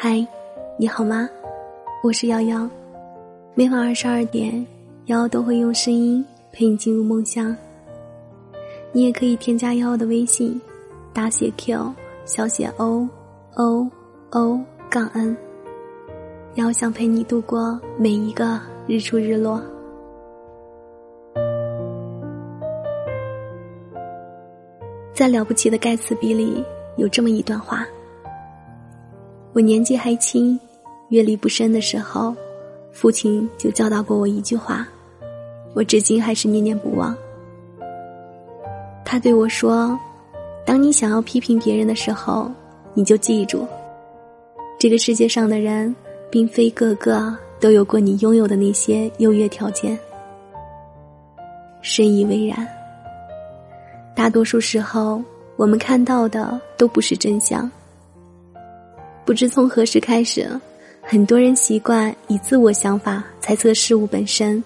[0.00, 0.24] 嗨，
[0.76, 1.28] 你好吗？
[2.04, 2.70] 我是瑶瑶，
[3.56, 4.64] 每晚二十二点，
[5.06, 7.52] 瑶瑶都会用声音陪你进入梦乡。
[8.92, 10.60] 你也可以添加瑶瑶的微信，
[11.12, 11.92] 大写 Q
[12.24, 13.08] 小写 O
[13.56, 13.90] O
[14.30, 15.36] O 杠 N。
[16.54, 19.60] 瑶想陪你度过每一个日出日落。
[25.12, 26.64] 在《了不起的盖茨比》里
[26.96, 27.84] 有这么一段话。
[29.58, 30.56] 我年纪还轻，
[31.08, 32.32] 阅历不深的时候，
[32.92, 34.86] 父亲就教导过我一句话，
[35.74, 37.12] 我至今还是念念不忘。
[39.04, 39.98] 他对我说
[40.64, 42.48] ：“当你想要批评别人的时候，
[42.94, 43.66] 你就记住，
[44.78, 45.92] 这个世界上的人，
[46.30, 49.98] 并非个个都有过你拥有的那些优越条件。”
[51.82, 52.64] 深以为然。
[54.14, 55.20] 大多数时候，
[55.56, 57.68] 我们看到的都不是真相。
[59.28, 60.48] 不知从何时开始，
[61.02, 64.64] 很多人习惯以自我想法猜测事物本身。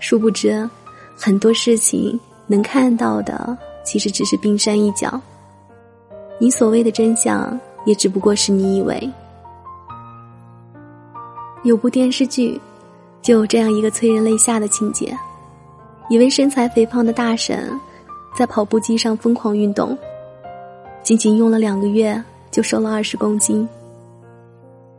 [0.00, 0.66] 殊不知，
[1.14, 5.20] 很多事情能看到的其实只是冰山一角。
[6.38, 9.12] 你所谓的真相，也只不过是你以为。
[11.62, 12.58] 有部电视剧，
[13.20, 15.14] 就有这样一个催人泪下的情节：
[16.08, 17.70] 一位身材肥胖的大婶，
[18.34, 19.94] 在跑步机上疯狂运动，
[21.02, 22.18] 仅仅用了两个月。
[22.56, 23.68] 就瘦了二十公斤，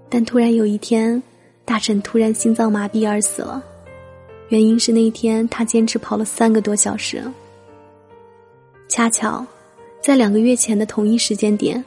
[0.09, 1.19] 但突然有一天，
[1.65, 3.63] 大婶突然心脏麻痹而死了。
[4.49, 7.19] 原因是那一天她坚持跑了三个多小时。
[8.87, 9.43] 恰巧，
[10.03, 11.83] 在两个月前的同一时间点，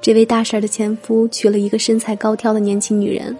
[0.00, 3.38] 这位大婶的前夫娶了一个身材高挑的年轻女人。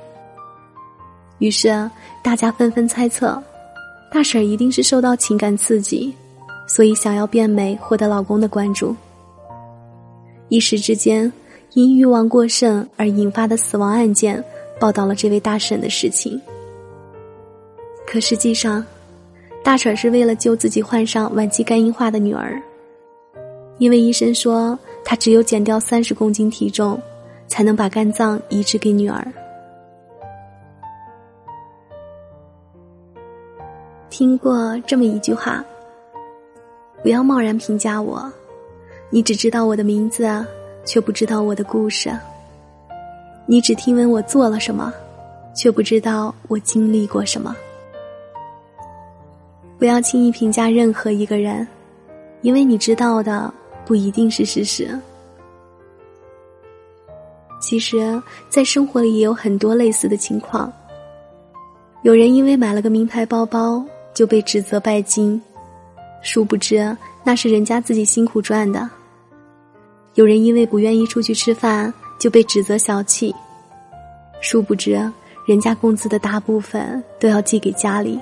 [1.40, 1.90] 于是
[2.22, 3.42] 大家纷纷猜测，
[4.12, 6.14] 大婶一定是受到情感刺激，
[6.68, 8.94] 所以想要变美，获得老公的关注。
[10.50, 11.32] 一时之间。
[11.74, 14.42] 因欲望过剩而引发的死亡案件，
[14.80, 16.40] 报道了这位大婶的事情。
[18.06, 18.84] 可实际上，
[19.62, 22.60] 大婶是为了救自己患上晚期肝硬化的女儿，
[23.76, 26.98] 因为医生说她只有减掉三十公斤体重，
[27.46, 29.26] 才能把肝脏移植给女儿。
[34.08, 35.62] 听过这么一句话
[37.04, 38.32] ：“不要贸然评价我，
[39.10, 40.26] 你只知道我的名字。”
[40.88, 42.10] 却不知道我的故事。
[43.44, 44.90] 你只听闻我做了什么，
[45.54, 47.54] 却不知道我经历过什么。
[49.78, 51.68] 不要轻易评价任何一个人，
[52.40, 53.52] 因为你知道的
[53.84, 54.98] 不一定是事实。
[57.60, 60.72] 其实，在生活里也有很多类似的情况。
[62.00, 63.84] 有人因为买了个名牌包包
[64.14, 65.40] 就被指责拜金，
[66.22, 68.88] 殊不知那是人家自己辛苦赚的。
[70.18, 73.32] 有人因为不愿意出去吃饭就被指责小气，
[74.40, 74.90] 殊不知
[75.46, 78.18] 人家工资的大部分都要寄给家里。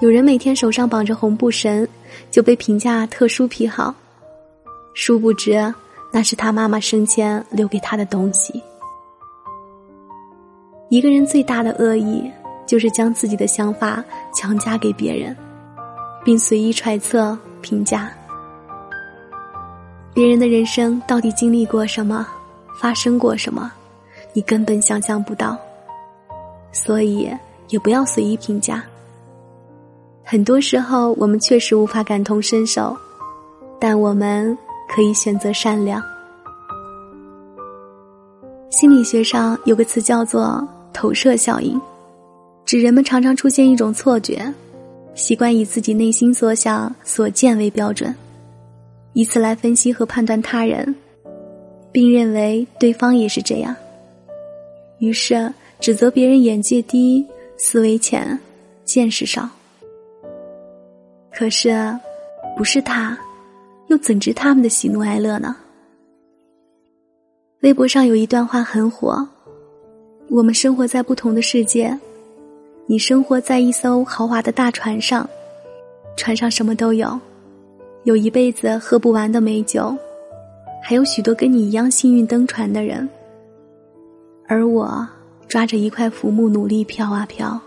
[0.00, 1.88] 有人每天手上绑着红布绳，
[2.30, 3.94] 就被评价特殊癖好，
[4.92, 5.74] 殊不知
[6.12, 8.62] 那是他妈妈生前留给他的东西。
[10.90, 12.30] 一个人最大的恶意，
[12.66, 15.34] 就是将自己的想法强加给别人，
[16.22, 18.12] 并随意揣测评价。
[20.18, 22.26] 别人的人生到底经历过什么，
[22.80, 23.70] 发生过什么，
[24.32, 25.56] 你根本想象不到，
[26.72, 27.30] 所以
[27.68, 28.82] 也不要随意评价。
[30.24, 32.96] 很多时候，我们确实无法感同身受，
[33.78, 34.58] 但我们
[34.92, 36.02] 可以选择善良。
[38.70, 41.80] 心理学上有个词叫做“投射效应”，
[42.66, 44.52] 指人们常常出现一种错觉，
[45.14, 48.12] 习惯以自己内心所想、所见为标准。
[49.18, 50.94] 以此来分析和判断他人，
[51.90, 53.74] 并认为对方也是这样，
[55.00, 58.38] 于是指责别人眼界低、思维浅、
[58.84, 59.50] 见识少。
[61.32, 61.92] 可是，
[62.56, 63.18] 不是他，
[63.88, 65.56] 又怎知他们的喜怒哀乐呢？
[67.62, 69.26] 微博上有一段话很火：
[70.30, 71.98] 我们生活在不同的世界，
[72.86, 75.28] 你生活在一艘豪华的大船上，
[76.16, 77.18] 船上什么都有。
[78.04, 79.94] 有一辈子喝不完的美酒，
[80.82, 83.06] 还有许多跟你一样幸运登船的人，
[84.46, 85.06] 而我
[85.46, 87.60] 抓着一块浮木努力飘啊飘，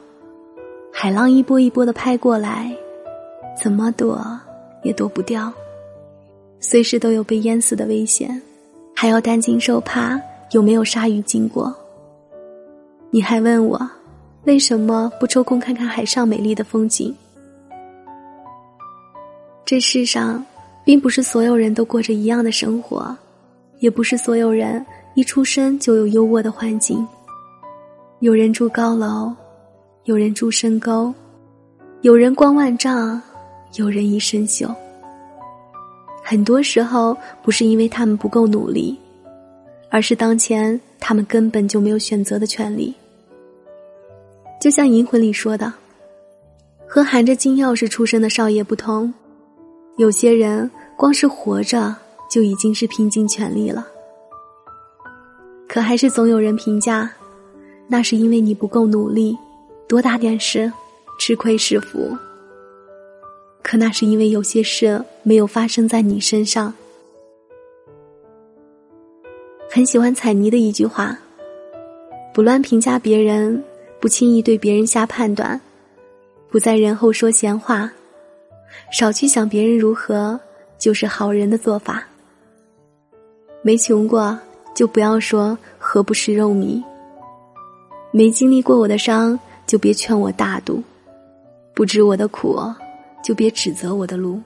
[0.92, 2.76] 海浪一波一波的拍过来，
[3.62, 4.20] 怎么躲
[4.84, 5.52] 也躲不掉，
[6.60, 8.42] 随时都有被淹死的危险，
[8.96, 10.20] 还要担惊受怕
[10.52, 11.72] 有没有鲨鱼经过。
[13.12, 13.80] 你还问我，
[14.46, 17.14] 为什么不抽空看看海上美丽的风景？
[19.72, 20.46] 这世上，
[20.84, 23.16] 并不是所有人都过着一样的生活，
[23.80, 24.86] 也不是所有人
[25.16, 27.08] 一出生就有优渥的环境，
[28.20, 29.34] 有人住高楼，
[30.04, 31.14] 有人住深沟，
[32.02, 33.22] 有人光万丈，
[33.76, 34.70] 有人一身锈。
[36.22, 39.00] 很多时候不是因为他们不够努力，
[39.90, 42.94] 而是当前他们根本就没有选择的权利。
[44.60, 45.72] 就像《银魂》里说的，
[46.86, 49.14] 和含着金钥匙出生的少爷不同，
[50.02, 50.68] 有些人
[50.98, 51.96] 光是活着
[52.28, 53.88] 就已经是拼尽全力了。
[55.68, 57.08] 可还是总有人评价，
[57.88, 59.38] 那是因为你不够努力，
[59.88, 60.74] 多大点事，
[61.20, 62.18] 吃亏是福。
[63.62, 66.74] 可那是因为有些事没有发生在你身上。
[69.70, 71.16] 很喜欢彩妮的一句话
[72.34, 73.64] ：“不乱评价别人，
[74.00, 75.62] 不轻易对别人下判断，
[76.50, 77.94] 不在人后说闲话，
[78.92, 80.40] 少去想别人如何，
[80.78, 82.04] 就是好人的做法。
[83.62, 84.38] 没穷过
[84.74, 86.84] 就不要说何不食肉糜，
[88.12, 90.84] 没经历过我的伤就别劝我大度，
[91.74, 92.60] 不知我的苦。”
[93.24, 94.34] 就别指责我的路。《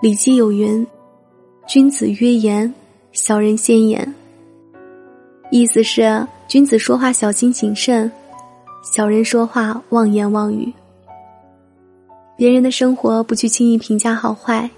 [0.00, 0.86] 礼记》有云
[1.66, 2.72] ：“君子约言，
[3.10, 4.14] 小人先言。”
[5.50, 8.08] 意思是君子说话小心谨慎，
[8.84, 10.72] 小人说话妄言妄语。
[12.40, 14.70] 别人的生活不去轻易评价好坏，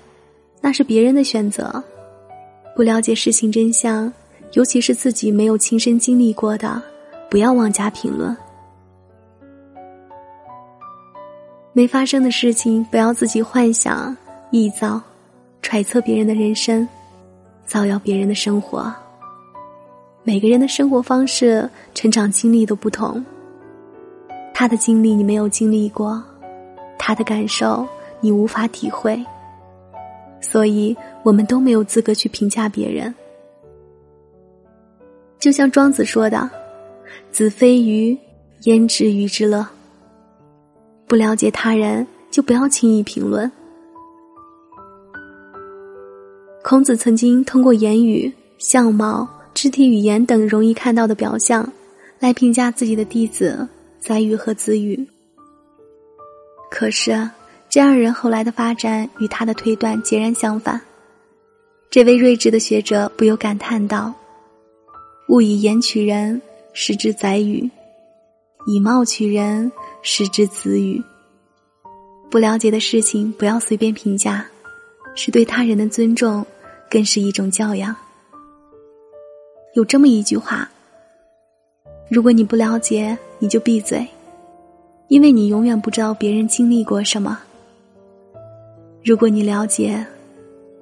[0.60, 1.80] 那是别人的选择。
[2.74, 4.12] 不了解事情真相，
[4.54, 6.82] 尤其是自己没有亲身经历过的，
[7.30, 8.36] 不要妄加评论。
[11.72, 14.16] 没发生的事情，不要自己幻想、
[14.50, 15.00] 臆造、
[15.62, 16.88] 揣测别人的人生，
[17.64, 18.92] 造谣别人的生活。
[20.24, 23.24] 每个人的生活方式、成长经历都不同，
[24.52, 26.20] 他的经历你没有经历过，
[27.04, 27.84] 他的感受
[28.20, 29.20] 你无法体会，
[30.40, 33.12] 所以我们都没有资格去评价别人。
[35.40, 36.48] 就像庄子说的
[37.32, 38.16] ：“子非鱼，
[38.66, 39.66] 焉知鱼之乐？”
[41.08, 43.50] 不了解他人，就不要轻易评论。
[46.62, 51.68] 孔子曾经通过言语、相貌、肢体语言等容易看到的表象，
[52.20, 55.04] 来评价自己的弟子宰予和子羽。
[56.74, 57.28] 可是，
[57.68, 60.80] 这二人后来的发展与他的推断截然相反。
[61.90, 64.12] 这位睿智的学者不由感叹道
[65.28, 66.40] ：“勿以言取人，
[66.72, 67.70] 失之宰予；
[68.66, 69.70] 以貌取人。”
[70.00, 71.00] 失之子语。
[72.30, 74.44] 不了解的事情不要随便评价，
[75.14, 76.44] 是对他人的尊重，
[76.90, 77.94] 更是一种教养。
[79.74, 80.68] 有这么一句话：
[82.10, 84.04] 如果你不了解，你就闭嘴，
[85.12, 87.36] 因为你永远不知道别人经历过什么；
[89.04, 90.06] 如果你了解，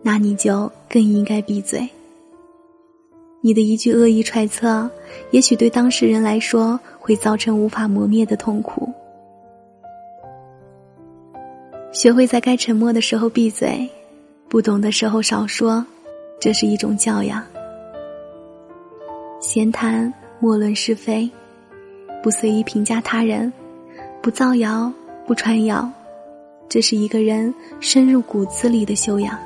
[0.02, 1.88] 那你就更应该闭嘴。
[3.40, 4.88] 你的一句恶意揣测，
[5.32, 8.88] 也许对当事人来说会造成无法磨灭的痛苦。
[11.90, 13.90] 学会在该沉默的时候闭嘴，
[14.48, 15.84] 不懂的时候少说，
[16.38, 17.44] 这是一种教养。
[19.40, 21.28] 闲谈莫论是非，
[22.22, 23.52] 不随意评价他人，
[24.22, 24.92] 不造谣
[25.26, 25.90] 不传谣，
[26.68, 29.38] 这是一个人深入骨子里的修养。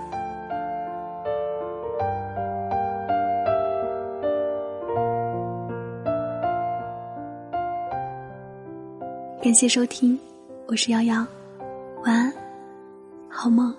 [9.40, 10.18] 感谢收听，
[10.66, 11.24] 我是瑶瑶。
[12.04, 12.32] 晚安，
[13.28, 13.72] 好梦。